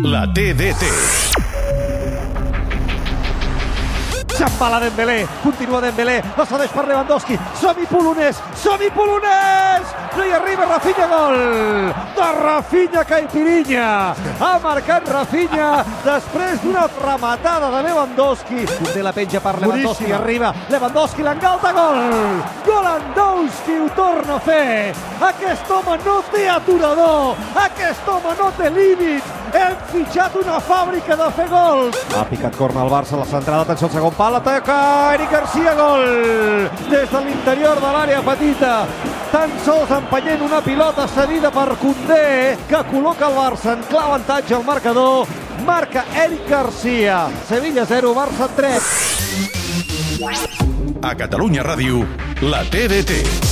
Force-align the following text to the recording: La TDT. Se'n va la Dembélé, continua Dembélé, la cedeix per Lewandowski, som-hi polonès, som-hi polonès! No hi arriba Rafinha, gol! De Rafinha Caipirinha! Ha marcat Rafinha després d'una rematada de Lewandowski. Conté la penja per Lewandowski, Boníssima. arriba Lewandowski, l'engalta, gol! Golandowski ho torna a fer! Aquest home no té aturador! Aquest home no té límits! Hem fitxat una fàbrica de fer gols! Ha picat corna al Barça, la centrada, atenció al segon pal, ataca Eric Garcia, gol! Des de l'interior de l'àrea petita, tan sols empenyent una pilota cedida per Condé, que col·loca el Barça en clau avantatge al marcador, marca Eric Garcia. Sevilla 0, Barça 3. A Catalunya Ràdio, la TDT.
La 0.00 0.26
TDT. 0.26 1.61
Se'n 4.32 4.52
va 4.58 4.68
la 4.72 4.78
Dembélé, 4.80 5.26
continua 5.42 5.80
Dembélé, 5.80 6.22
la 6.36 6.44
cedeix 6.48 6.70
per 6.72 6.86
Lewandowski, 6.88 7.36
som-hi 7.60 7.84
polonès, 7.90 8.38
som-hi 8.56 8.88
polonès! 8.94 9.92
No 10.16 10.24
hi 10.24 10.32
arriba 10.36 10.66
Rafinha, 10.68 11.06
gol! 11.08 11.36
De 12.16 12.28
Rafinha 12.38 13.04
Caipirinha! 13.08 13.88
Ha 14.40 14.52
marcat 14.64 15.08
Rafinha 15.08 15.68
després 16.04 16.60
d'una 16.64 16.86
rematada 17.02 17.70
de 17.76 17.82
Lewandowski. 17.88 18.64
Conté 18.78 19.04
la 19.04 19.12
penja 19.16 19.40
per 19.40 19.54
Lewandowski, 19.60 20.04
Boníssima. 20.08 20.18
arriba 20.18 20.54
Lewandowski, 20.72 21.22
l'engalta, 21.28 21.72
gol! 21.76 22.00
Golandowski 22.66 23.78
ho 23.82 23.88
torna 23.96 24.36
a 24.36 24.40
fer! 24.40 24.94
Aquest 25.28 25.70
home 25.70 25.98
no 26.04 26.18
té 26.32 26.48
aturador! 26.48 27.36
Aquest 27.66 28.08
home 28.08 28.36
no 28.40 28.50
té 28.58 28.72
límits! 28.72 29.38
Hem 29.52 29.74
fitxat 29.90 30.36
una 30.40 30.56
fàbrica 30.64 31.16
de 31.16 31.26
fer 31.36 31.44
gols! 31.50 31.96
Ha 32.16 32.24
picat 32.30 32.56
corna 32.56 32.80
al 32.86 32.92
Barça, 32.92 33.18
la 33.20 33.26
centrada, 33.28 33.66
atenció 33.66 33.88
al 33.90 33.92
segon 33.98 34.14
pal, 34.22 34.36
ataca 34.36 35.14
Eric 35.14 35.30
Garcia, 35.30 35.74
gol! 35.74 36.70
Des 36.90 37.10
de 37.10 37.20
l'interior 37.24 37.76
de 37.82 37.90
l'àrea 37.94 38.22
petita, 38.22 38.86
tan 39.32 39.50
sols 39.66 39.90
empenyent 39.90 40.44
una 40.46 40.60
pilota 40.62 41.08
cedida 41.10 41.50
per 41.50 41.74
Condé, 41.82 42.56
que 42.70 42.84
col·loca 42.92 43.26
el 43.26 43.34
Barça 43.40 43.74
en 43.74 43.82
clau 43.90 44.12
avantatge 44.12 44.54
al 44.54 44.64
marcador, 44.68 45.26
marca 45.66 46.04
Eric 46.24 46.46
Garcia. 46.48 47.24
Sevilla 47.48 47.84
0, 47.86 48.14
Barça 48.14 48.46
3. 48.54 48.82
A 51.02 51.16
Catalunya 51.18 51.62
Ràdio, 51.66 52.06
la 52.46 52.62
TDT. 52.62 53.51